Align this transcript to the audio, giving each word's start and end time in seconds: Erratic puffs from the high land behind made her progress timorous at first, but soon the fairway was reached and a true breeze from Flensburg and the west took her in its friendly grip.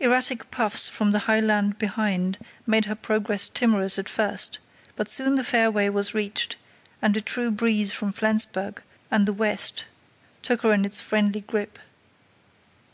Erratic 0.00 0.50
puffs 0.50 0.86
from 0.86 1.12
the 1.12 1.20
high 1.20 1.40
land 1.40 1.78
behind 1.78 2.36
made 2.66 2.84
her 2.84 2.94
progress 2.94 3.48
timorous 3.48 3.98
at 3.98 4.06
first, 4.06 4.58
but 4.96 5.08
soon 5.08 5.36
the 5.36 5.42
fairway 5.42 5.88
was 5.88 6.12
reached 6.12 6.58
and 7.00 7.16
a 7.16 7.22
true 7.22 7.50
breeze 7.50 7.90
from 7.90 8.12
Flensburg 8.12 8.82
and 9.10 9.24
the 9.26 9.32
west 9.32 9.86
took 10.42 10.60
her 10.60 10.74
in 10.74 10.84
its 10.84 11.00
friendly 11.00 11.40
grip. 11.40 11.78